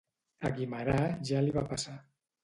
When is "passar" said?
1.75-1.99